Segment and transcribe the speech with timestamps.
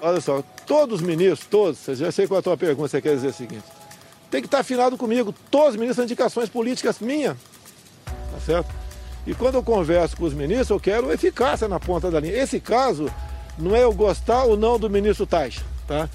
[0.00, 3.14] Olha só, todos os ministros, todos, já sei qual é a tua pergunta, você quer
[3.14, 3.64] dizer o seguinte.
[4.30, 5.34] Tem que estar afinado comigo.
[5.50, 7.36] Todos os ministros são indicações políticas minhas.
[8.04, 8.68] Tá certo?
[9.26, 12.34] E quando eu converso com os ministros, eu quero eficácia na ponta da linha.
[12.34, 13.10] Esse caso
[13.58, 16.08] não é eu gostar ou não do ministro Tais, tá?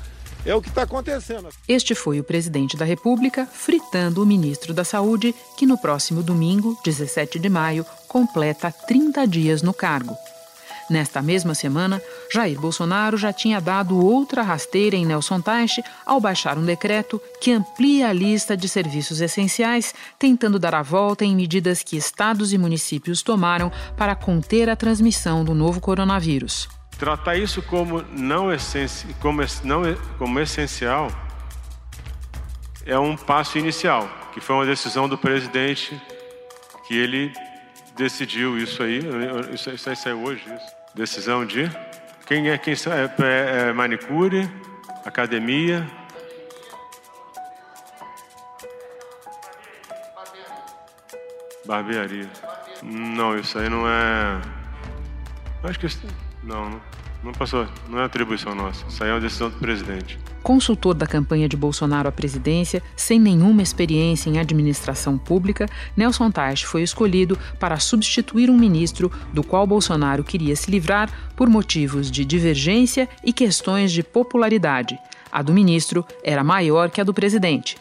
[0.45, 1.49] É o que está acontecendo.
[1.67, 6.77] Este foi o presidente da República fritando o ministro da Saúde, que no próximo domingo,
[6.83, 10.15] 17 de maio, completa 30 dias no cargo.
[10.89, 12.01] Nesta mesma semana,
[12.33, 17.51] Jair Bolsonaro já tinha dado outra rasteira em Nelson Teich ao baixar um decreto que
[17.51, 22.57] amplia a lista de serviços essenciais, tentando dar a volta em medidas que estados e
[22.57, 26.67] municípios tomaram para conter a transmissão do novo coronavírus.
[26.97, 29.83] Tratar isso como não, essenci como, não
[30.17, 31.09] como essencial
[32.85, 36.01] é um passo inicial, que foi uma decisão do presidente
[36.87, 37.31] que ele
[37.95, 38.99] decidiu isso aí.
[39.53, 40.78] Isso, aí saiu hoje, isso.
[40.93, 41.69] Decisão de
[42.25, 44.49] quem é quem é, é, é manicure,
[45.05, 45.87] academia.
[51.65, 52.29] Barbearia.
[52.81, 54.41] Não, isso aí não é.
[55.63, 56.07] Acho que isso...
[56.43, 56.81] não, não.
[57.21, 58.85] Não passou, não é atribuição nossa.
[58.87, 60.17] Isso aí é uma decisão do presidente.
[60.41, 65.67] Consultor da campanha de Bolsonaro à presidência, sem nenhuma experiência em administração pública,
[65.97, 71.49] Nelson Teich foi escolhido para substituir um ministro do qual Bolsonaro queria se livrar por
[71.49, 74.97] motivos de divergência e questões de popularidade.
[75.29, 77.77] A do ministro era maior que a do presidente.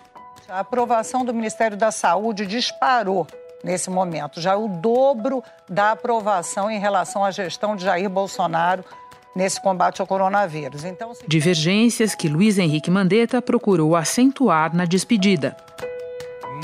[0.48, 3.26] A aprovação do Ministério da Saúde disparou
[3.62, 8.84] nesse momento, já é o dobro da aprovação em relação à gestão de Jair Bolsonaro
[9.34, 10.84] nesse combate ao coronavírus.
[10.84, 11.26] Então, se...
[11.26, 15.56] Divergências que Luiz Henrique Mandetta procurou acentuar na despedida.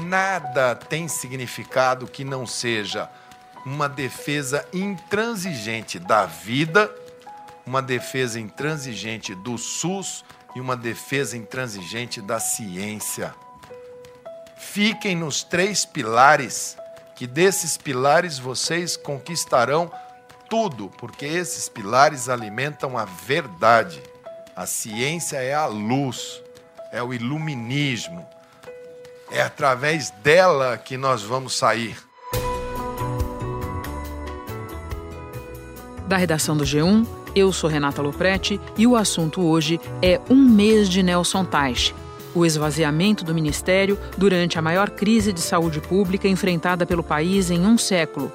[0.03, 3.09] Nada tem significado que não seja
[3.65, 6.91] uma defesa intransigente da vida,
[7.67, 13.35] uma defesa intransigente do SUS e uma defesa intransigente da ciência.
[14.57, 16.77] Fiquem nos três pilares,
[17.15, 19.91] que desses pilares vocês conquistarão
[20.55, 24.01] tudo, porque esses pilares alimentam a verdade.
[24.55, 26.41] A ciência é a luz,
[26.93, 28.25] é o iluminismo.
[29.33, 31.97] É através dela que nós vamos sair.
[36.07, 37.05] Da redação do G1,
[37.35, 41.93] eu sou Renata Loprete e o assunto hoje é um mês de Nelson Teich,
[42.33, 47.67] o esvaziamento do ministério durante a maior crise de saúde pública enfrentada pelo país em
[47.67, 48.31] um século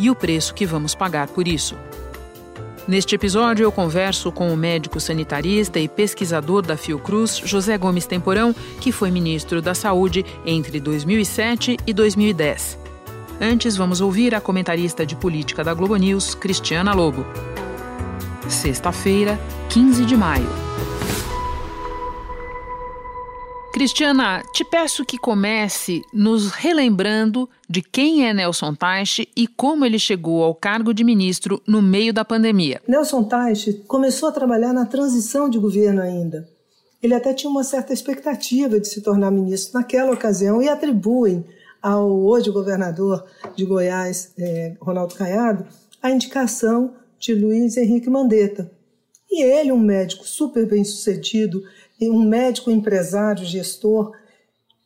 [0.00, 1.76] e o preço que vamos pagar por isso.
[2.88, 8.54] Neste episódio, eu converso com o médico sanitarista e pesquisador da Fiocruz, José Gomes Temporão,
[8.80, 12.78] que foi ministro da Saúde entre 2007 e 2010.
[13.40, 17.24] Antes, vamos ouvir a comentarista de política da Globo News, Cristiana Lobo.
[18.48, 19.38] Sexta-feira,
[19.68, 20.69] 15 de maio.
[23.72, 29.98] Cristiana, te peço que comece nos relembrando de quem é Nelson Teich e como ele
[29.98, 32.82] chegou ao cargo de ministro no meio da pandemia.
[32.88, 36.48] Nelson Teich começou a trabalhar na transição de governo ainda.
[37.00, 41.44] Ele até tinha uma certa expectativa de se tornar ministro naquela ocasião e atribuem
[41.80, 45.64] ao hoje governador de Goiás, eh, Ronaldo Caiado,
[46.02, 48.70] a indicação de Luiz Henrique Mandetta.
[49.30, 51.62] E ele, um médico super bem sucedido,
[52.08, 54.12] um médico empresário, gestor.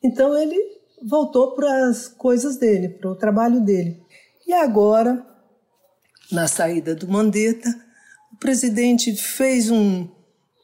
[0.03, 0.59] Então ele
[1.03, 4.03] voltou para as coisas dele, para o trabalho dele.
[4.47, 5.25] E agora,
[6.33, 7.69] na saída do Mandetta,
[8.33, 10.09] o presidente fez um,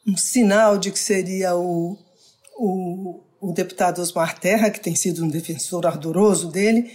[0.06, 1.97] um sinal de que seria o,
[2.59, 6.91] o, o deputado Osmar Terra, que tem sido um defensor ardoroso dele,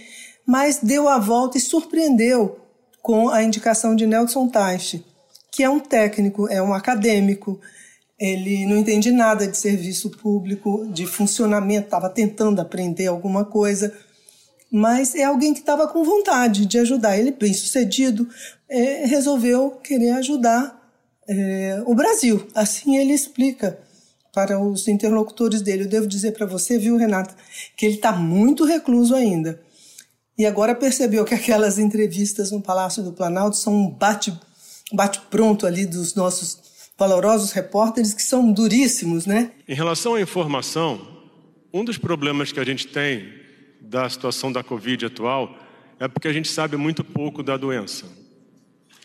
[0.46, 2.60] mas deu a volta e surpreendeu
[3.02, 5.04] com a indicação de Nelson Teich,
[5.50, 7.60] que é um técnico, é um acadêmico,
[8.18, 13.92] ele não entende nada de serviço público, de funcionamento, estava tentando aprender alguma coisa,
[14.70, 17.18] mas é alguém que estava com vontade de ajudar.
[17.18, 18.26] Ele, bem sucedido,
[18.68, 20.82] é, resolveu querer ajudar
[21.28, 22.46] é, o Brasil.
[22.54, 23.78] Assim ele explica
[24.32, 25.84] para os interlocutores dele.
[25.84, 27.34] Eu devo dizer para você, viu, Renata,
[27.76, 29.60] que ele está muito recluso ainda.
[30.38, 34.38] E agora percebeu que aquelas entrevistas no Palácio do Planalto são um bate,
[34.92, 36.58] bate pronto ali dos nossos
[36.98, 39.52] valorosos repórteres que são duríssimos, né?
[39.68, 41.06] Em relação à informação,
[41.72, 43.32] um dos problemas que a gente tem
[43.80, 45.56] da situação da Covid atual
[46.00, 48.06] é porque a gente sabe muito pouco da doença.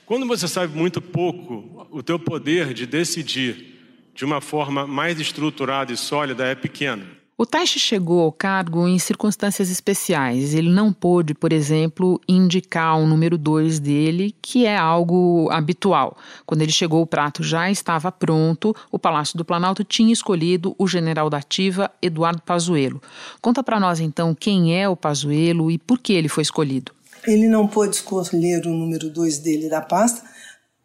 [0.05, 3.79] Quando você sabe muito pouco, o teu poder de decidir
[4.13, 7.20] de uma forma mais estruturada e sólida é pequeno.
[7.41, 10.53] O Taishi chegou ao cargo em circunstâncias especiais.
[10.53, 16.15] Ele não pôde, por exemplo, indicar o número dois dele, que é algo habitual.
[16.45, 18.75] Quando ele chegou, o prato já estava pronto.
[18.91, 23.01] O Palácio do Planalto tinha escolhido o general da ativa, Eduardo Pazuello.
[23.41, 26.91] Conta para nós, então, quem é o Pazuello e por que ele foi escolhido.
[27.25, 30.21] Ele não pôde escolher o número dois dele da pasta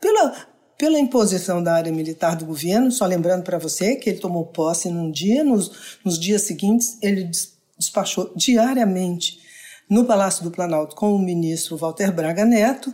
[0.00, 0.34] pela
[0.78, 4.90] pela imposição da área militar do governo, só lembrando para você que ele tomou posse
[4.90, 7.30] num dia, nos, nos dias seguintes ele
[7.78, 9.40] despachou diariamente
[9.88, 12.92] no Palácio do Planalto com o ministro Walter Braga Neto,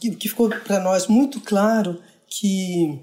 [0.00, 2.98] que ficou para nós muito claro que,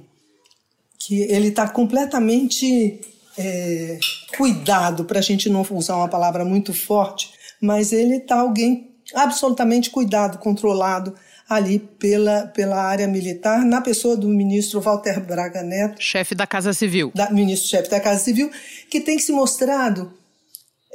[0.99, 3.01] que ele está completamente
[3.37, 3.99] é,
[4.37, 9.89] cuidado, para a gente não usar uma palavra muito forte, mas ele está alguém absolutamente
[9.89, 11.13] cuidado, controlado,
[11.47, 16.01] ali pela, pela área militar, na pessoa do ministro Walter Braga Neto.
[16.01, 17.11] Chefe da Casa Civil.
[17.13, 18.49] Da, ministro-chefe da Casa Civil,
[18.89, 20.11] que tem se mostrado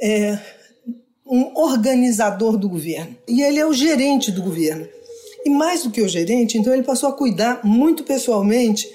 [0.01, 0.37] é,
[1.25, 3.15] um organizador do governo.
[3.27, 4.87] E ele é o gerente do governo.
[5.45, 8.87] E mais do que o gerente, então ele passou a cuidar muito pessoalmente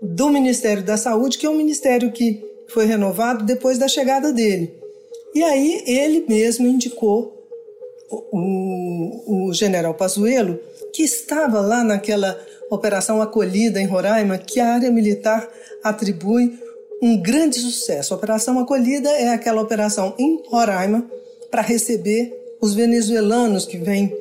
[0.00, 4.72] do Ministério da Saúde, que é um ministério que foi renovado depois da chegada dele.
[5.34, 7.33] E aí ele mesmo indicou
[8.10, 10.58] o, o general Pazuello
[10.92, 12.38] que estava lá naquela
[12.70, 15.48] operação acolhida em Roraima, que a área militar
[15.82, 16.58] atribui
[17.02, 18.14] um grande sucesso.
[18.14, 21.04] A operação acolhida é aquela operação em Roraima
[21.50, 24.12] para receber os venezuelanos que vêm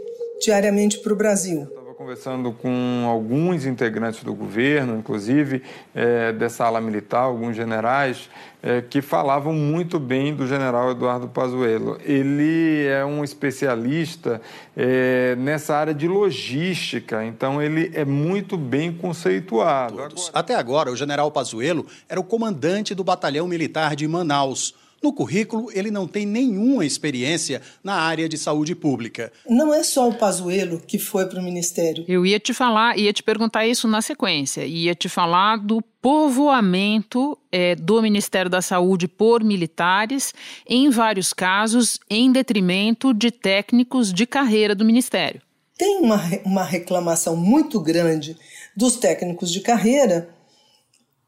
[0.42, 5.64] diariamente para o Brasil conversando com alguns integrantes do governo, inclusive
[5.96, 8.30] é, dessa ala militar, alguns generais,
[8.62, 11.98] é, que falavam muito bem do general Eduardo Pazuello.
[12.04, 14.42] Ele é um especialista
[14.76, 19.94] é, nessa área de logística, então ele é muito bem conceituado.
[19.94, 20.14] Agora...
[20.34, 24.76] Até agora, o general Pazuello era o comandante do batalhão militar de Manaus.
[25.04, 29.34] No currículo, ele não tem nenhuma experiência na área de saúde pública.
[29.46, 32.06] Não é só o Pazuello que foi para o ministério.
[32.08, 34.66] Eu ia te falar, ia te perguntar isso na sequência.
[34.66, 40.34] Ia te falar do povoamento é, do Ministério da Saúde por militares,
[40.66, 45.42] em vários casos, em detrimento de técnicos de carreira do Ministério.
[45.78, 48.38] Tem uma, uma reclamação muito grande
[48.74, 50.30] dos técnicos de carreira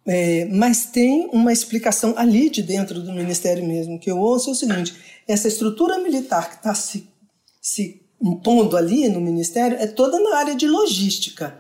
[0.07, 4.53] é, mas tem uma explicação ali de dentro do Ministério mesmo, que eu ouço é
[4.53, 4.95] o seguinte:
[5.27, 7.09] essa estrutura militar que está se,
[7.59, 11.57] se impondo ali no Ministério é toda na área de logística,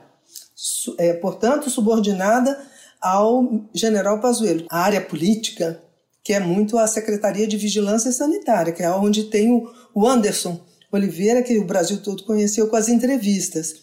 [0.99, 2.59] é, portanto, subordinada
[3.01, 4.65] ao general Pazuello.
[4.69, 5.81] A área política,
[6.23, 10.59] que é muito a Secretaria de Vigilância Sanitária, que é onde tem o, o Anderson
[10.91, 13.75] Oliveira, que o Brasil todo conheceu com as entrevistas.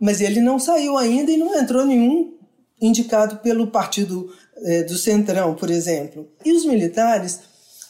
[0.00, 2.41] Mas ele não saiu ainda e não entrou nenhum
[2.82, 4.34] indicado pelo partido
[4.64, 6.28] é, do Centrão, por exemplo.
[6.44, 7.40] E os militares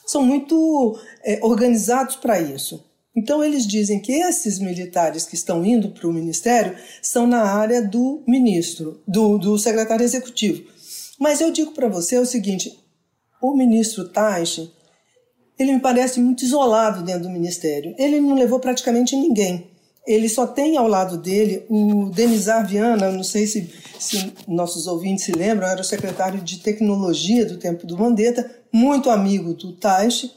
[0.06, 2.84] são muito é, organizados para isso.
[3.16, 7.82] Então, eles dizem que esses militares que estão indo para o ministério são na área
[7.82, 10.64] do ministro, do, do secretário executivo.
[11.18, 12.78] Mas eu digo para você o seguinte:
[13.40, 14.72] o ministro Taishi,
[15.58, 17.94] ele me parece muito isolado dentro do ministério.
[17.98, 19.71] Ele não levou praticamente ninguém
[20.06, 25.24] ele só tem ao lado dele o Denizar Viana, não sei se, se, nossos ouvintes
[25.24, 30.30] se lembram, era o secretário de tecnologia do tempo do Mandetta, muito amigo do Taish,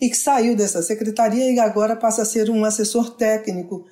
[0.00, 3.86] e que saiu dessa secretaria e agora passa a ser um assessor técnico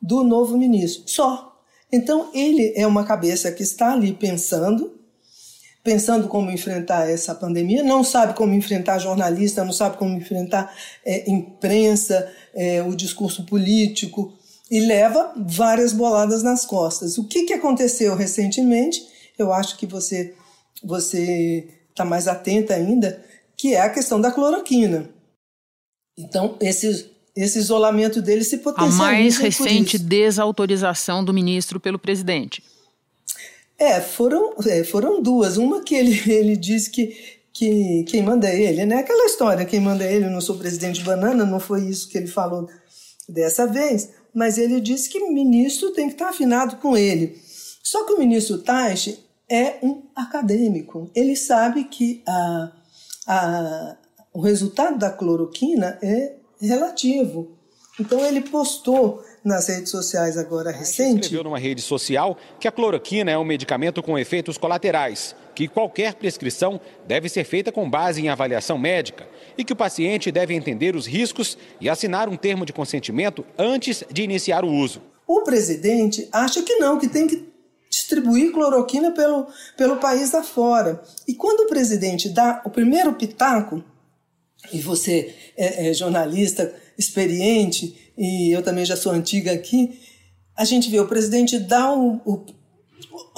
[0.00, 1.04] do novo ministro.
[1.06, 1.58] Só.
[1.92, 4.98] Então, ele é uma cabeça que está ali pensando,
[5.82, 10.74] pensando como enfrentar essa pandemia, não sabe como enfrentar jornalista, não sabe como enfrentar
[11.04, 14.38] é, imprensa, é, o discurso político,
[14.70, 17.18] e leva várias boladas nas costas.
[17.18, 19.04] O que, que aconteceu recentemente?
[19.36, 20.34] Eu acho que você
[20.82, 23.22] você está mais atenta ainda,
[23.56, 25.10] que é a questão da cloroquina.
[26.18, 29.02] Então, esse, esse isolamento dele se potencializa.
[29.02, 32.62] A mais recente desautorização do ministro pelo presidente.
[33.78, 35.56] É, foram, é, foram duas.
[35.56, 37.14] Uma que ele, ele disse que,
[37.52, 38.96] que quem manda é ele, né?
[38.96, 42.16] Aquela história, quem manda é ele, eu não sou presidente banana, não foi isso que
[42.16, 42.68] ele falou
[43.28, 47.40] dessa vez mas ele disse que o ministro tem que estar afinado com ele.
[47.82, 49.18] Só que o ministro Taish
[49.48, 51.10] é um acadêmico.
[51.14, 52.72] Ele sabe que a,
[53.26, 53.96] a,
[54.32, 57.58] o resultado da cloroquina é relativo.
[58.00, 61.20] Então ele postou nas redes sociais agora recente.
[61.20, 66.14] escreveu numa rede social que a cloroquina é um medicamento com efeitos colaterais, que qualquer
[66.14, 70.96] prescrição deve ser feita com base em avaliação médica e que o paciente deve entender
[70.96, 75.02] os riscos e assinar um termo de consentimento antes de iniciar o uso.
[75.26, 77.50] O presidente acha que não, que tem que
[77.90, 81.02] distribuir cloroquina pelo, pelo país afora.
[81.28, 83.84] E quando o presidente dá o primeiro pitaco,
[84.72, 89.98] e você é, é jornalista experiente, e eu também já sou antiga aqui,
[90.54, 92.44] a gente vê o presidente dá o, o,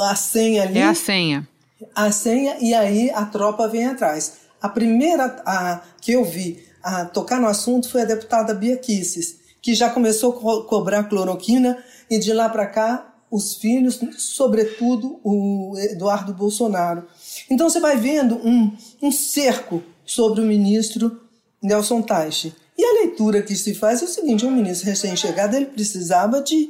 [0.00, 0.78] a senha ali.
[0.78, 1.48] É a senha.
[1.94, 4.34] A senha, e aí a tropa vem atrás.
[4.60, 9.36] A primeira a, que eu vi a tocar no assunto foi a deputada Bia Kisses,
[9.60, 11.78] que já começou a co cobrar cloroquina,
[12.10, 17.06] e de lá para cá os filhos, sobretudo o Eduardo Bolsonaro.
[17.48, 21.20] Então você vai vendo um, um cerco sobre o ministro
[21.62, 22.54] Nelson Teich.
[22.82, 26.68] E a leitura que se faz é o seguinte: um ministro recém-chegado ele precisava de,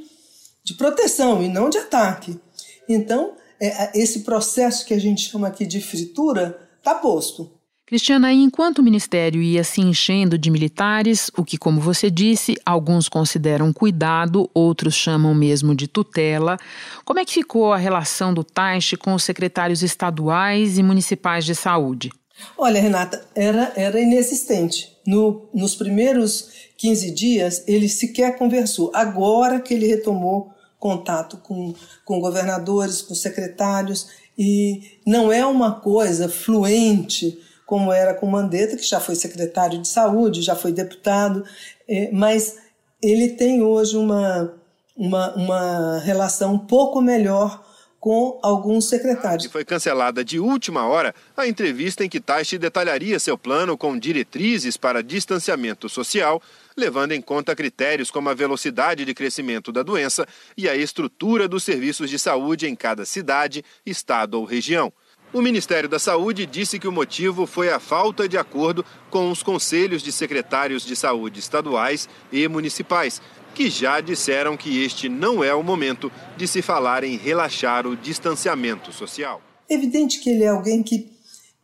[0.63, 2.39] de proteção e não de ataque.
[2.87, 7.51] Então, é, esse processo que a gente chama aqui de fritura está posto.
[7.87, 13.09] Cristiana, enquanto o ministério ia se enchendo de militares, o que, como você disse, alguns
[13.09, 16.59] consideram cuidado, outros chamam mesmo de tutela,
[17.07, 21.55] como é que ficou a relação do Taixe com os secretários estaduais e municipais de
[21.55, 22.11] saúde?
[22.57, 24.97] Olha, Renata, era, era inexistente.
[25.07, 28.91] No, nos primeiros 15 dias, ele sequer conversou.
[28.95, 36.29] Agora que ele retomou contato com, com governadores, com secretários, e não é uma coisa
[36.29, 41.45] fluente como era com Mandetta, que já foi secretário de saúde, já foi deputado,
[41.89, 42.57] é, mas
[43.01, 44.55] ele tem hoje uma,
[44.97, 47.65] uma, uma relação um pouco melhor
[48.03, 49.47] com alguns secretários.
[49.47, 54.77] Foi cancelada de última hora a entrevista em que Taishi detalharia seu plano com diretrizes
[54.77, 56.43] para distanciamento social,
[56.77, 61.63] levando em conta critérios como a velocidade de crescimento da doença e a estrutura dos
[61.63, 64.93] serviços de saúde em cada cidade, estado ou região.
[65.33, 69.43] O Ministério da Saúde disse que o motivo foi a falta de acordo com os
[69.43, 73.23] conselhos de secretários de saúde estaduais e municipais,
[73.55, 77.97] que já disseram que este não é o momento de se falar em relaxar o
[77.97, 79.41] distanciamento social.
[79.71, 81.11] É evidente que ele é alguém que,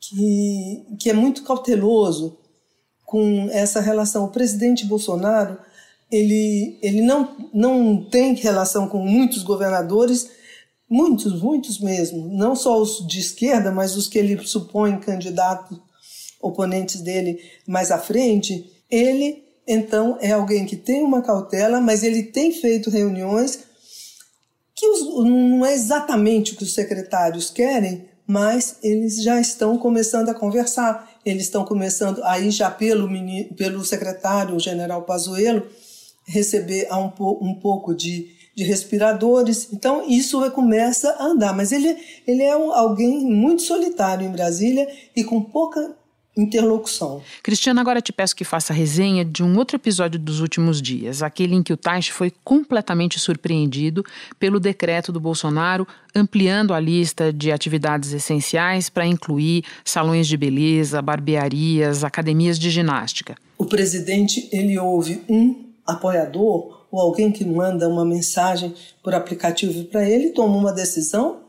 [0.01, 2.39] que, que é muito cauteloso
[3.05, 4.25] com essa relação.
[4.25, 5.59] O presidente Bolsonaro
[6.11, 10.38] ele, ele não, não tem relação com muitos governadores
[10.89, 15.79] muitos, muitos mesmo, não só os de esquerda, mas os que ele supõe candidatos
[16.41, 22.23] oponentes dele mais à frente, ele então é alguém que tem uma cautela, mas ele
[22.23, 23.69] tem feito reuniões
[24.75, 30.29] que os, não é exatamente o que os secretários querem, mas eles já estão começando
[30.29, 31.11] a conversar.
[31.25, 33.09] Eles estão começando aí já pelo,
[33.57, 35.67] pelo secretário, o general Pazuello,
[36.25, 39.69] receber um, um pouco de de respiradores.
[39.73, 41.55] Então, isso começa a andar.
[41.55, 41.97] Mas ele,
[42.27, 45.95] ele é um, alguém muito solitário em Brasília e com pouca
[46.37, 47.23] interlocução.
[47.41, 51.23] Cristiano, agora te peço que faça a resenha de um outro episódio dos últimos dias,
[51.23, 54.05] aquele em que o Taish foi completamente surpreendido
[54.39, 61.03] pelo decreto do Bolsonaro ampliando a lista de atividades essenciais para incluir salões de beleza,
[61.03, 63.37] barbearias, academias de ginástica.
[63.57, 70.09] O presidente, ele ouve um apoiador ou alguém que manda uma mensagem por aplicativo para
[70.09, 71.43] ele, toma uma decisão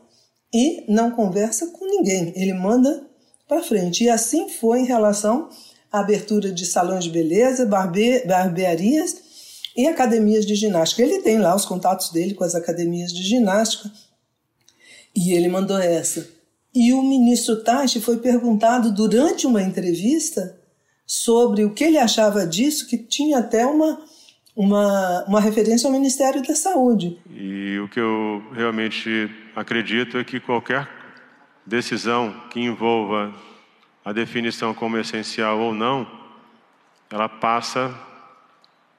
[0.52, 2.32] e não conversa com ninguém.
[2.36, 3.04] Ele manda
[3.48, 4.04] para frente.
[4.04, 5.48] E assim foi em relação
[5.90, 9.16] à abertura de salões de beleza, barbe barbearias
[9.76, 11.02] e academias de ginástica.
[11.02, 13.90] Ele tem lá os contatos dele com as academias de ginástica
[15.14, 16.26] e ele mandou essa.
[16.74, 20.56] E o ministro Tachi foi perguntado durante uma entrevista
[21.04, 24.00] sobre o que ele achava disso, que tinha até uma
[24.60, 27.18] uma, uma referência ao Ministério da Saúde.
[27.34, 30.86] E o que eu realmente acredito é que qualquer
[31.64, 33.32] decisão que envolva
[34.04, 36.06] a definição como essencial ou não,
[37.10, 37.98] ela passa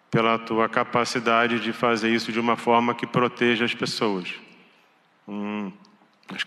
[0.09, 4.33] pela tua capacidade de fazer isso de uma forma que proteja as pessoas.
[5.27, 5.71] Hum,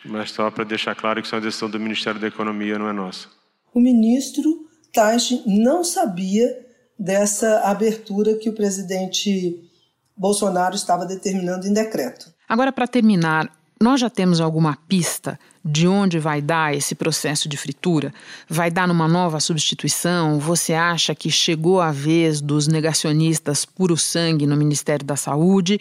[0.06, 2.88] mas só para deixar claro que isso é uma decisão do Ministério da Economia, não
[2.88, 3.28] é nossa.
[3.72, 6.63] O ministro Taj não sabia
[6.98, 9.70] dessa abertura que o presidente
[10.16, 12.32] Bolsonaro estava determinando em decreto.
[12.48, 17.56] Agora, para terminar, nós já temos alguma pista de onde vai dar esse processo de
[17.56, 18.12] fritura?
[18.48, 20.38] Vai dar numa nova substituição?
[20.38, 25.80] Você acha que chegou a vez dos negacionistas puro sangue no Ministério da Saúde?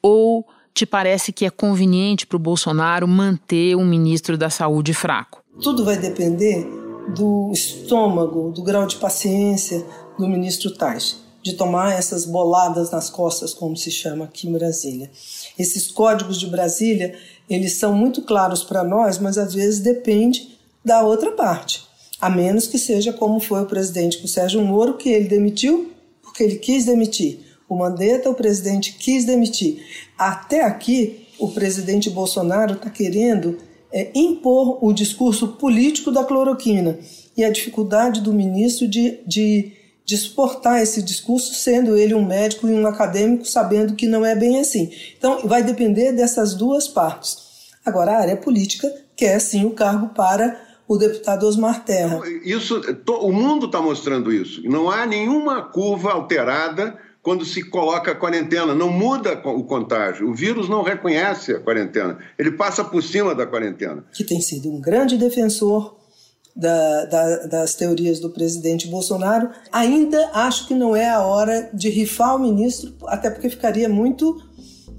[0.00, 5.42] Ou te parece que é conveniente para o Bolsonaro manter um ministro da Saúde fraco?
[5.62, 6.66] Tudo vai depender
[7.14, 9.84] do estômago, do grau de paciência,
[10.18, 15.10] do ministro Tais, de tomar essas boladas nas costas, como se chama aqui em Brasília.
[15.58, 17.14] Esses códigos de Brasília,
[17.48, 21.82] eles são muito claros para nós, mas às vezes depende da outra parte.
[22.20, 25.92] A menos que seja como foi o presidente com o Sérgio Moro, que ele demitiu
[26.34, 27.40] porque ele quis demitir.
[27.68, 29.84] O Mandetta, o presidente, quis demitir.
[30.18, 33.58] Até aqui, o presidente Bolsonaro está querendo
[33.92, 36.98] é, impor o discurso político da cloroquina
[37.36, 39.72] e a dificuldade do ministro de, de,
[40.04, 44.34] de suportar esse discurso, sendo ele um médico e um acadêmico, sabendo que não é
[44.34, 44.90] bem assim.
[45.16, 47.38] Então, vai depender dessas duas partes.
[47.84, 52.20] Agora, a área política quer sim o cargo para o deputado Osmar Terra.
[52.44, 54.62] Isso, o mundo está mostrando isso.
[54.64, 58.74] Não há nenhuma curva alterada quando se coloca a quarentena.
[58.74, 60.28] Não muda o contágio.
[60.28, 62.18] O vírus não reconhece a quarentena.
[62.38, 64.04] Ele passa por cima da quarentena.
[64.12, 65.96] Que tem sido um grande defensor
[66.54, 69.50] da, da, das teorias do presidente Bolsonaro.
[69.72, 74.40] Ainda acho que não é a hora de rifar o ministro, até porque ficaria muito,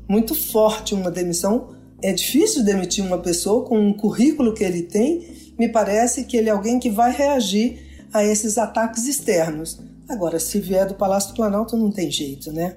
[0.07, 1.75] muito forte uma demissão.
[2.01, 5.53] É difícil demitir uma pessoa com um currículo que ele tem.
[5.57, 9.79] Me parece que ele é alguém que vai reagir a esses ataques externos.
[10.07, 12.75] Agora, se vier do Palácio do Planalto, não tem jeito, né?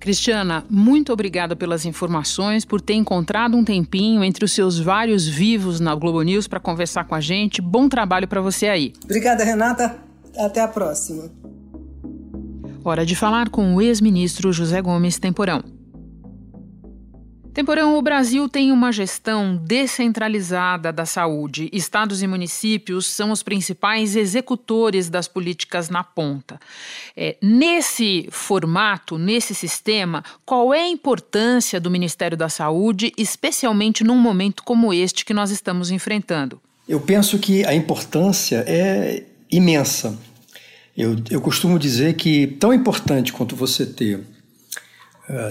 [0.00, 5.78] Cristiana, muito obrigada pelas informações, por ter encontrado um tempinho entre os seus vários vivos
[5.78, 7.60] na Globo News para conversar com a gente.
[7.60, 8.94] Bom trabalho para você aí.
[9.04, 9.98] Obrigada, Renata.
[10.38, 11.30] Até a próxima.
[12.82, 15.62] Hora de falar com o ex-ministro José Gomes Temporão.
[17.52, 21.68] Temporão, o Brasil tem uma gestão descentralizada da saúde.
[21.72, 26.60] Estados e municípios são os principais executores das políticas na ponta.
[27.16, 34.18] É, nesse formato, nesse sistema, qual é a importância do Ministério da Saúde, especialmente num
[34.18, 36.60] momento como este que nós estamos enfrentando?
[36.88, 40.16] Eu penso que a importância é imensa.
[40.96, 44.20] Eu, eu costumo dizer que tão importante quanto você ter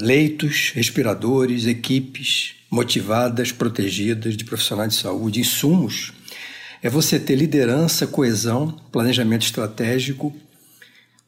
[0.02, 6.14] leitos, respiradores, equipes motivadas, protegidas de profissionais de saúde, insumos,
[6.82, 10.36] é você ter liderança, coesão, planejamento estratégico,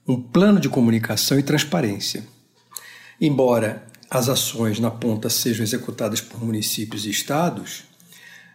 [0.07, 2.23] um plano de comunicação e transparência.
[3.19, 7.83] Embora as ações na ponta sejam executadas por municípios e estados,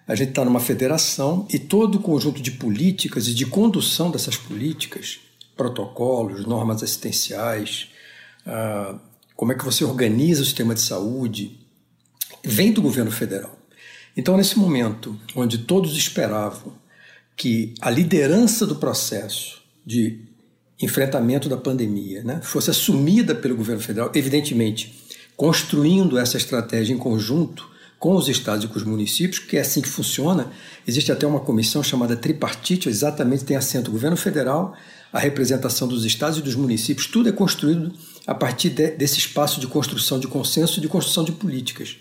[0.06, 4.36] a gente está numa federação e todo o conjunto de políticas e de condução dessas
[4.36, 5.18] políticas,
[5.56, 7.88] protocolos, normas assistenciais,
[8.46, 9.00] uh,
[9.36, 11.60] como é que você organiza o sistema de saúde,
[12.42, 13.56] vem do governo federal.
[14.16, 16.72] Então, nesse momento onde todos esperavam
[17.36, 20.20] que a liderança do processo de
[20.80, 25.04] enfrentamento da pandemia né, fosse assumida pelo governo federal, evidentemente
[25.36, 29.82] construindo essa estratégia em conjunto com os estados e com os municípios, que é assim
[29.82, 30.50] que funciona.
[30.86, 34.74] Existe até uma comissão chamada tripartite, exatamente tem assento o governo federal,
[35.12, 37.92] a representação dos estados e dos municípios, tudo é construído
[38.26, 41.96] a partir de, desse espaço de construção de consenso e de construção de políticas.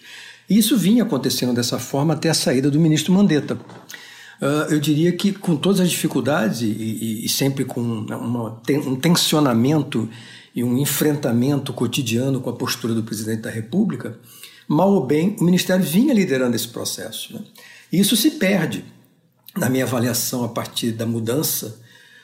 [0.49, 3.55] E isso vinha acontecendo dessa forma até a saída do ministro Mandetta.
[3.55, 8.95] Uh, eu diria que com todas as dificuldades e, e, e sempre com uma, um
[8.95, 10.09] tensionamento
[10.53, 14.19] e um enfrentamento cotidiano com a postura do presidente da República,
[14.67, 17.33] mal ou bem, o Ministério vinha liderando esse processo.
[17.33, 17.41] Né?
[17.91, 18.83] E isso se perde,
[19.55, 21.79] na minha avaliação, a partir da mudança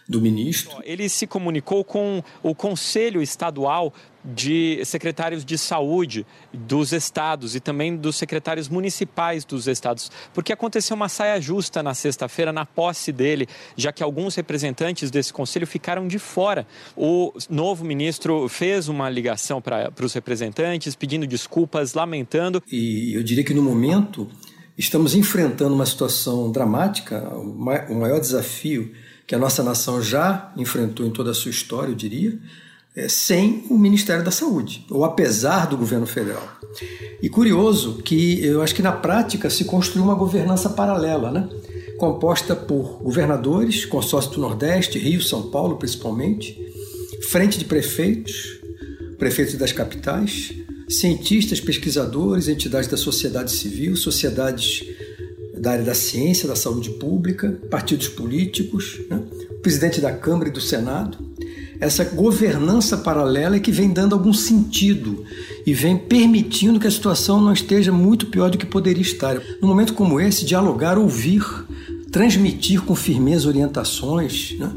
[0.07, 0.77] do ministro.
[0.83, 7.95] Ele se comunicou com o Conselho Estadual de secretários de saúde dos estados e também
[7.95, 13.47] dos secretários municipais dos estados, porque aconteceu uma saia justa na sexta-feira na posse dele,
[13.75, 16.67] já que alguns representantes desse conselho ficaram de fora.
[16.95, 22.61] O novo ministro fez uma ligação para os representantes pedindo desculpas, lamentando.
[22.71, 24.29] E eu diria que no momento
[24.77, 28.93] estamos enfrentando uma situação dramática, o maior desafio
[29.31, 32.37] que a nossa nação já enfrentou em toda a sua história, eu diria,
[32.93, 36.45] é, sem o Ministério da Saúde, ou apesar do governo federal.
[37.21, 41.47] E curioso que eu acho que na prática se construiu uma governança paralela, né?
[41.97, 46.57] composta por governadores, consórcio do Nordeste, Rio, São Paulo principalmente,
[47.29, 48.59] frente de prefeitos,
[49.17, 50.51] prefeitos das capitais,
[50.89, 54.83] cientistas, pesquisadores, entidades da sociedade civil, sociedades
[55.61, 59.21] da área da ciência, da saúde pública, partidos políticos, né?
[59.61, 61.19] presidente da Câmara e do Senado.
[61.79, 65.23] Essa governança paralela é que vem dando algum sentido
[65.65, 69.39] e vem permitindo que a situação não esteja muito pior do que poderia estar.
[69.61, 71.43] Num momento como esse, dialogar, ouvir,
[72.11, 74.71] transmitir com firmeza orientações, né?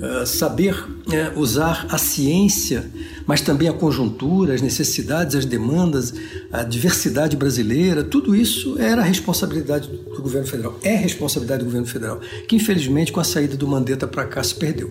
[0.00, 2.90] Uh, saber uh, usar a ciência
[3.30, 6.12] mas também a conjuntura, as necessidades, as demandas,
[6.50, 12.18] a diversidade brasileira, tudo isso era responsabilidade do governo federal, é responsabilidade do governo federal,
[12.48, 14.90] que infelizmente com a saída do Mandetta para cá se perdeu.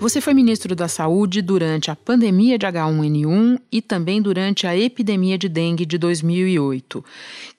[0.00, 5.38] Você foi ministro da Saúde durante a pandemia de H1N1 e também durante a epidemia
[5.38, 7.04] de dengue de 2008.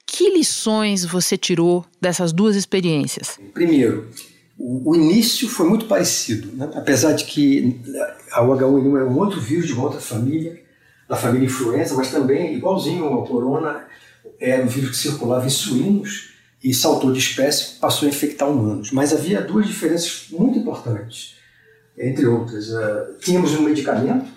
[0.05, 3.39] Que lições você tirou dessas duas experiências?
[3.53, 4.09] Primeiro,
[4.63, 6.69] o, início foi muito parecido, né?
[6.75, 7.81] apesar de que
[8.31, 10.61] a H1N1 é um outro vírus de uma outra família,
[11.09, 13.85] da família influenza, mas também, igualzinho ao corona,
[14.39, 16.31] era um vírus que circulava em suínos
[16.63, 18.91] e saltou de espécie, passou a infectar humanos.
[18.91, 21.35] Mas havia duas diferenças muito importantes,
[21.97, 22.69] entre outras.
[22.69, 24.29] Uh, tínhamos um medicamento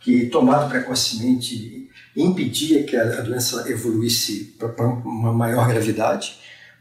[0.00, 6.36] que, tomado precocemente, impedia que a, a doença evoluísse para uma maior gravidade.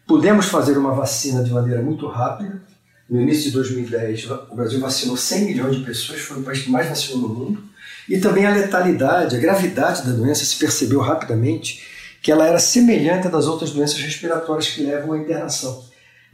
[0.07, 2.61] Pudemos fazer uma vacina de maneira muito rápida.
[3.09, 6.69] No início de 2010, o Brasil vacinou 100 milhões de pessoas, foi o país que
[6.69, 7.63] mais vacinou no mundo.
[8.09, 11.85] E também a letalidade, a gravidade da doença se percebeu rapidamente
[12.21, 15.85] que ela era semelhante às outras doenças respiratórias que levam à internação.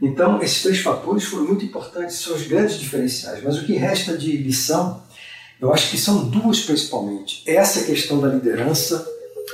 [0.02, 3.42] Então, esses três fatores foram muito importantes, são os grandes diferenciais.
[3.42, 5.02] Mas o que resta de lição,
[5.60, 7.42] eu acho que são duas principalmente.
[7.46, 9.06] Essa questão da liderança,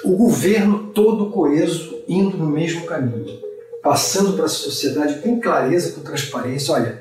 [0.02, 3.38] o governo todo coeso indo no mesmo caminho,
[3.82, 6.74] passando para a sociedade com clareza, com transparência.
[6.74, 7.00] Olha,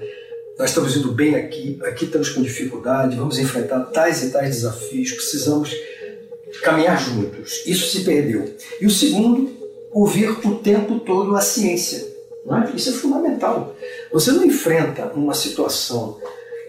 [0.60, 5.14] nós estamos indo bem aqui, aqui estamos com dificuldade, vamos enfrentar tais e tais desafios,
[5.14, 5.74] precisamos
[6.62, 7.64] caminhar juntos.
[7.66, 8.54] Isso se perdeu.
[8.82, 9.50] E o segundo,
[9.94, 12.06] ouvir o tempo todo a ciência.
[12.46, 12.76] É?
[12.76, 13.74] Isso é fundamental.
[14.12, 16.20] Você não enfrenta uma situação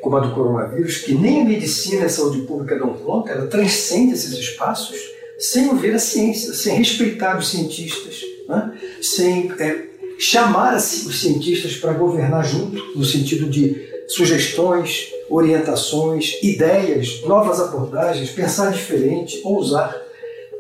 [0.01, 3.49] como a do coronavírus, que nem a medicina e a saúde pública dão conta, ela
[3.49, 4.97] transcende esses espaços
[5.37, 9.03] sem ouvir a ciência, sem respeitar os cientistas, é?
[9.03, 9.90] sem é,
[10.21, 18.71] chamar os cientistas para governar junto, no sentido de sugestões, orientações, ideias, novas abordagens, pensar
[18.71, 19.97] diferente, ousar.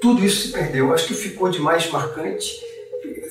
[0.01, 0.92] Tudo isso se perdeu.
[0.92, 2.70] Acho que ficou de mais marcante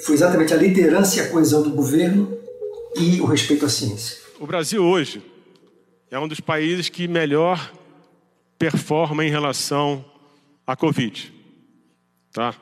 [0.02, 2.38] foi exatamente a liderança e a coesão do governo
[2.96, 4.18] e o respeito à ciência.
[4.40, 5.22] O Brasil hoje
[6.10, 7.72] é um dos países que melhor
[8.58, 10.04] performa em relação
[10.66, 11.34] à Covid.
[12.32, 12.56] Tá?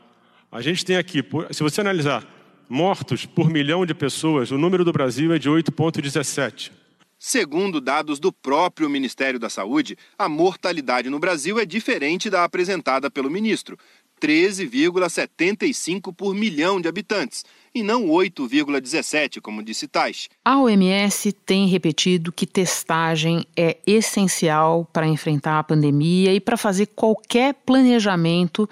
[0.51, 2.25] A gente tem aqui, se você analisar
[2.69, 6.71] mortos por milhão de pessoas, o número do Brasil é de 8,17.
[7.19, 13.09] Segundo dados do próprio Ministério da Saúde, a mortalidade no Brasil é diferente da apresentada
[13.09, 13.75] pelo ministro,
[14.21, 20.29] 13,75 por milhão de habitantes, e não 8,17, como disse Tais.
[20.43, 26.87] A OMS tem repetido que testagem é essencial para enfrentar a pandemia e para fazer
[26.87, 28.69] qualquer planejamento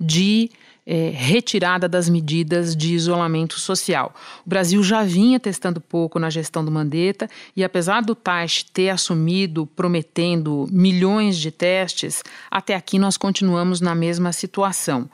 [0.00, 0.50] de
[0.90, 4.14] é, retirada das medidas de isolamento social.
[4.46, 8.88] O Brasil já vinha testando pouco na gestão do Mandetta e, apesar do Taish ter
[8.88, 15.10] assumido prometendo milhões de testes, até aqui nós continuamos na mesma situação.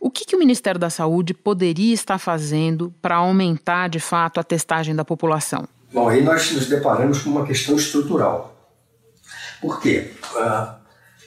[0.00, 4.42] O que, que o Ministério da Saúde poderia estar fazendo para aumentar de fato a
[4.42, 5.68] testagem da população?
[5.92, 8.56] Bom, aí nós nos deparamos com uma questão estrutural.
[9.60, 10.12] Por quê?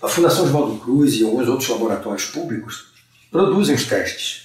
[0.01, 2.92] A Fundação Oswaldo Cruz e alguns outros laboratórios públicos
[3.34, 4.43] produzem os testes.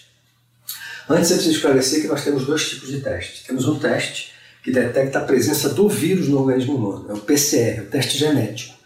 [1.09, 3.43] Antes é preciso esclarecer que nós temos dois tipos de testes.
[3.47, 4.33] Temos um teste
[4.65, 8.77] que detecta a presença do vírus no organismo humano, é o PCR, o teste genético.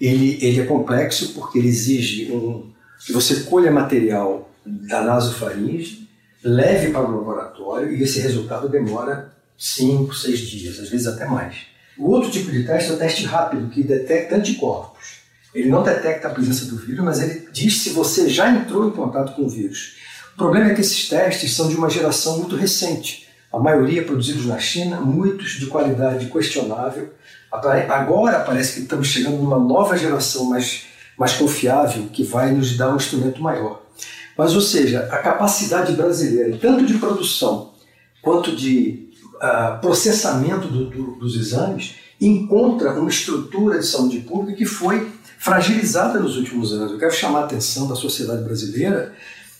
[0.00, 2.70] Ele, ele é complexo porque ele exige um,
[3.04, 6.08] que você colha material da nasofaringe,
[6.44, 11.56] leve para o laboratório e esse resultado demora 5, 6 dias, às vezes até mais.
[11.98, 15.17] O outro tipo de teste é o teste rápido, que detecta anticorpos.
[15.54, 18.90] Ele não detecta a presença do vírus, mas ele diz se você já entrou em
[18.90, 19.96] contato com o vírus.
[20.34, 23.26] O problema é que esses testes são de uma geração muito recente.
[23.52, 27.12] A maioria produzidos na China, muitos de qualidade questionável.
[27.50, 30.82] Agora parece que estamos chegando numa nova geração mais,
[31.18, 33.82] mais confiável que vai nos dar um instrumento maior.
[34.36, 37.72] Mas, ou seja, a capacidade brasileira, tanto de produção
[38.22, 44.64] quanto de uh, processamento do, do, dos exames, encontra uma estrutura de saúde pública que
[44.64, 46.92] foi fragilizada nos últimos anos.
[46.92, 49.14] Eu quero chamar a atenção da sociedade brasileira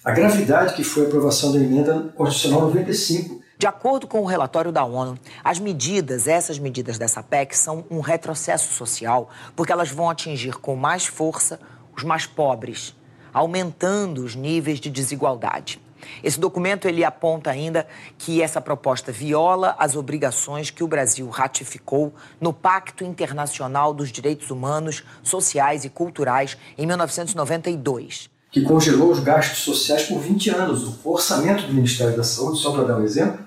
[0.05, 3.43] a gravidade que foi a aprovação da emenda constitucional 95.
[3.59, 8.01] De acordo com o relatório da ONU, as medidas, essas medidas dessa PEC, são um
[8.01, 11.61] retrocesso social, porque elas vão atingir com mais força
[11.97, 12.95] os mais pobres,
[13.35, 15.79] aumentando os níveis de desigualdade.
[16.23, 22.15] Esse documento ele aponta ainda que essa proposta viola as obrigações que o Brasil ratificou
[22.41, 28.31] no Pacto Internacional dos Direitos Humanos, Sociais e Culturais em 1992.
[28.51, 31.05] Que congelou os gastos sociais por 20 anos.
[31.05, 33.39] O orçamento do Ministério da Saúde, só para dar um exemplo,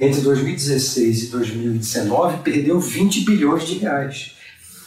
[0.00, 4.32] entre 2016 e 2019 perdeu 20 bilhões de reais.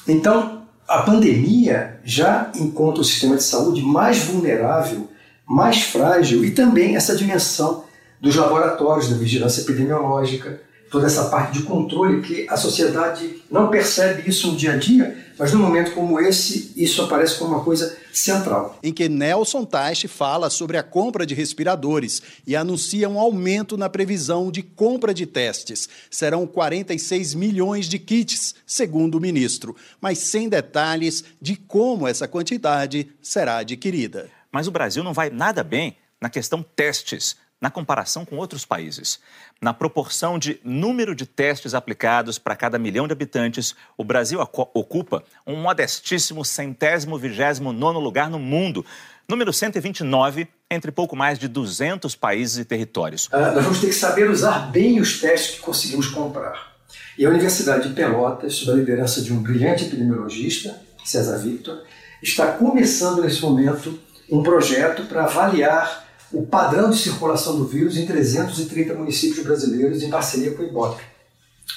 [0.08, 5.10] Então, a pandemia já encontra o sistema de saúde mais vulnerável
[5.46, 7.86] mais frágil e também essa dimensão
[8.20, 14.30] dos laboratórios da vigilância epidemiológica, toda essa parte de controle que a sociedade não percebe
[14.30, 17.98] isso no dia a dia, mas num momento como esse, isso aparece como uma coisa
[18.14, 18.78] central.
[18.84, 23.90] Em que Nelson Teich fala sobre a compra de respiradores e anuncia um aumento na
[23.90, 25.90] previsão de compra de testes.
[26.10, 33.10] Serão 46 milhões de kits, segundo o ministro, mas sem detalhes de como essa quantidade
[33.22, 34.30] será adquirida.
[34.54, 37.42] Mas o Brasil não vai nada bem na questão testes.
[37.62, 39.22] na comparação com outros países.
[39.62, 44.38] Na proporção de número de testes aplicados para cada milhão de habitantes, o Brasil
[44.74, 48.86] ocupa um modestíssimo centésimo vigésimo nono lugar no mundo,
[49.30, 53.30] número 129 entre pouco mais de 200 países e territórios.
[53.32, 56.74] Ah, nós vamos ter que saber usar bem os testes que conseguimos comprar.
[57.18, 61.82] E a Universidade de Pelotas, sob a liderança de um brilhante epidemiologista, César Victor,
[62.22, 63.98] está começando nesse momento
[64.34, 70.10] um projeto para avaliar o padrão de circulação do vírus em 330 municípios brasileiros em
[70.10, 71.00] parceria com o IBOP.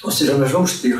[0.03, 0.99] Ou seja, nós vamos ter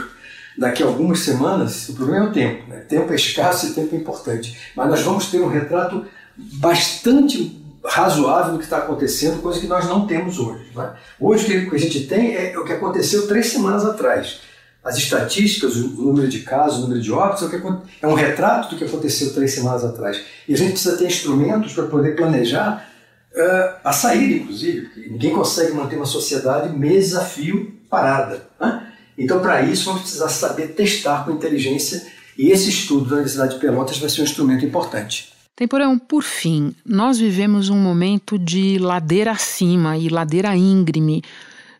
[0.55, 2.77] daqui a algumas semanas, o problema é o tempo, né?
[2.81, 6.05] tempo é escasso e tempo é importante, mas nós vamos ter um retrato
[6.37, 10.71] bastante razoável do que está acontecendo, coisa que nós não temos hoje.
[10.75, 10.93] Né?
[11.19, 14.41] Hoje o que a gente tem é o que aconteceu três semanas atrás.
[14.83, 17.61] As estatísticas, o número de casos, o número de óbitos, é,
[18.01, 20.21] é um retrato do que aconteceu três semanas atrás.
[20.47, 22.89] E a gente precisa ter instrumentos para poder planejar
[23.33, 24.89] uh, a saída, inclusive.
[25.09, 28.47] Ninguém consegue manter uma sociedade meses a fio parada.
[28.59, 28.87] Né?
[29.17, 32.05] Então, para isso, vamos precisar saber testar com inteligência
[32.37, 35.33] e esse estudo da Universidade de Pelotas vai ser um instrumento importante.
[35.55, 41.23] Temporão, por fim, nós vivemos um momento de ladeira acima e ladeira íngreme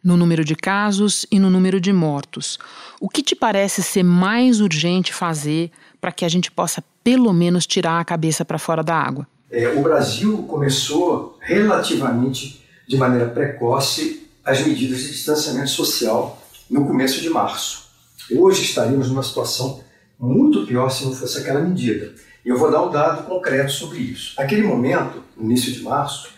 [0.04, 2.58] no número de casos e no número de mortos.
[3.00, 7.68] O que te parece ser mais urgente fazer para que a gente possa, pelo menos,
[7.68, 9.28] tirar a cabeça para fora da água?
[9.52, 17.22] É, o Brasil começou relativamente de maneira precoce as medidas de distanciamento social no começo
[17.22, 17.88] de março.
[18.32, 19.82] Hoje estaríamos numa situação
[20.20, 22.14] muito pior se não fosse aquela medida.
[22.44, 24.34] E eu vou dar um dado concreto sobre isso.
[24.38, 26.30] Naquele momento, no início de março,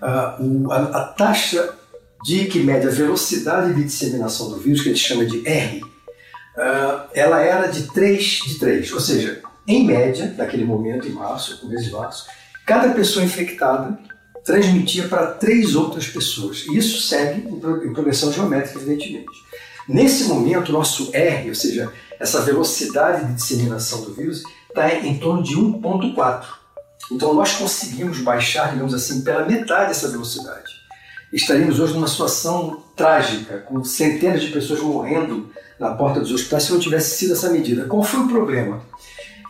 [0.00, 1.74] uh, a, a, taxa
[2.24, 5.82] de que mede a velocidade de disseminação do vírus, que a gente chama de R,
[6.58, 8.92] uh, ela era de 3 de 3.
[8.92, 12.26] Ou seja, em média, naquele momento, em março, começo de março,
[12.66, 13.98] cada pessoa infectada
[14.44, 16.64] transmitia para três outras pessoas.
[16.68, 19.30] E isso segue em progressão geométrica, evidentemente.
[19.88, 25.42] Nesse momento, nosso R, ou seja, essa velocidade de disseminação do vírus, está em torno
[25.42, 26.44] de 1,4.
[27.10, 30.78] Então nós conseguimos baixar, digamos assim, pela metade essa velocidade.
[31.32, 36.72] Estaríamos hoje numa situação trágica, com centenas de pessoas morrendo na porta dos hospitais se
[36.72, 37.84] não tivesse sido essa medida.
[37.84, 38.82] Qual foi o problema?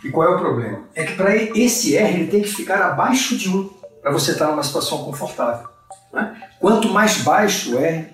[0.03, 0.83] E qual é o problema?
[0.95, 3.69] É que para esse R ele tem que ficar abaixo de 1
[4.01, 5.67] para você estar numa situação confortável.
[6.13, 6.35] Né?
[6.59, 8.07] Quanto mais baixo o R,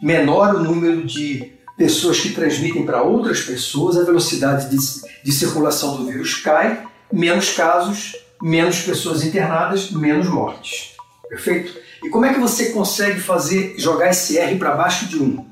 [0.00, 4.76] menor o número de pessoas que transmitem para outras pessoas, a velocidade de,
[5.22, 10.94] de circulação do vírus cai, menos casos, menos pessoas internadas, menos mortes.
[11.28, 11.76] Perfeito?
[12.02, 15.45] E como é que você consegue fazer jogar esse R para baixo de 1?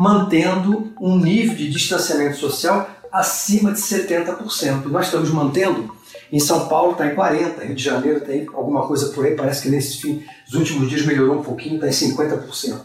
[0.00, 4.86] Mantendo um nível de distanciamento social acima de 70%.
[4.86, 5.94] Nós estamos mantendo,
[6.32, 9.60] em São Paulo está em 40%, Rio de Janeiro tem alguma coisa por aí, parece
[9.60, 12.80] que nesses fim, nos últimos dias melhorou um pouquinho, está em 50%.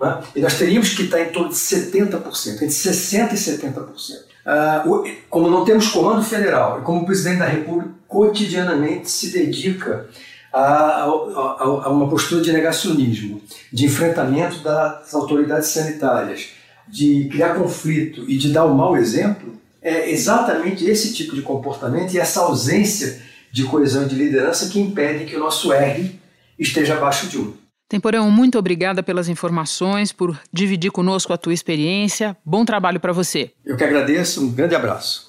[0.00, 0.22] Né?
[0.36, 4.30] E nós teríamos que estar em torno de 70%, entre 60% e 70%.
[4.46, 4.84] Ah,
[5.28, 10.08] como não temos comando federal e como o presidente da República cotidianamente se dedica
[10.52, 16.59] a, a, a, uma postura de negacionismo, de enfrentamento das autoridades sanitárias,
[16.90, 21.42] de criar conflito e de dar o um mau exemplo, é exatamente esse tipo de
[21.42, 23.22] comportamento e essa ausência
[23.52, 26.18] de coesão e de liderança que impede que o nosso R
[26.58, 27.52] esteja abaixo de um.
[27.88, 32.36] Temporão, muito obrigada pelas informações, por dividir conosco a tua experiência.
[32.44, 33.50] Bom trabalho para você.
[33.64, 35.28] Eu que agradeço, um grande abraço.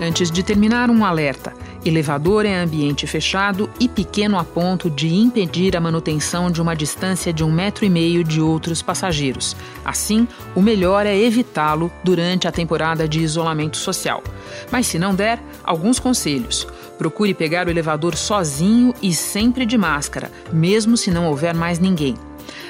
[0.00, 1.52] Antes de terminar, um alerta.
[1.84, 7.32] Elevador é ambiente fechado e pequeno a ponto de impedir a manutenção de uma distância
[7.32, 9.56] de um metro e meio de outros passageiros.
[9.84, 14.22] Assim, o melhor é evitá-lo durante a temporada de isolamento social.
[14.70, 16.68] Mas se não der, alguns conselhos.
[16.96, 22.14] Procure pegar o elevador sozinho e sempre de máscara, mesmo se não houver mais ninguém.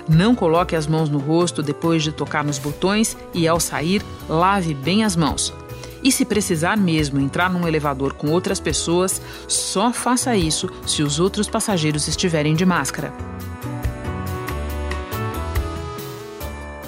[0.09, 4.72] Não coloque as mãos no rosto depois de tocar nos botões e, ao sair, lave
[4.72, 5.53] bem as mãos.
[6.02, 11.20] E se precisar mesmo entrar num elevador com outras pessoas, só faça isso se os
[11.20, 13.12] outros passageiros estiverem de máscara.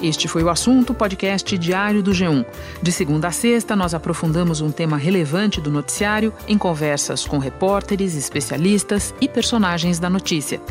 [0.01, 2.45] Este foi o assunto podcast diário do G1.
[2.81, 8.13] De segunda a sexta, nós aprofundamos um tema relevante do noticiário em conversas com repórteres,
[8.15, 10.61] especialistas e personagens da notícia.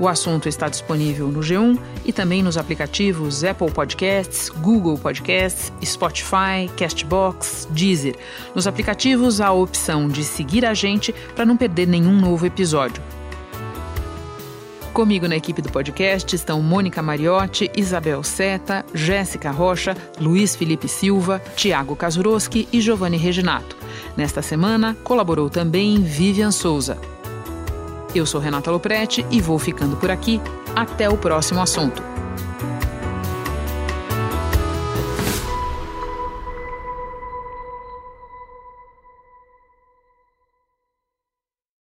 [0.00, 6.70] O assunto está disponível no G1 e também nos aplicativos Apple Podcasts, Google Podcasts, Spotify,
[6.74, 8.16] Castbox, Deezer.
[8.54, 13.02] Nos aplicativos há a opção de seguir a gente para não perder nenhum novo episódio.
[14.94, 21.42] Comigo na equipe do podcast estão Mônica Mariotti, Isabel Seta, Jéssica Rocha, Luiz Felipe Silva,
[21.54, 23.76] Tiago Kazuroski e Giovanni Reginato.
[24.16, 26.98] Nesta semana, colaborou também Vivian Souza.
[28.14, 30.40] Eu sou Renata Loprete e vou ficando por aqui.
[30.74, 32.09] Até o próximo assunto.